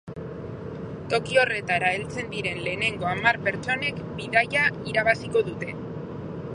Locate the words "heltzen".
1.97-2.31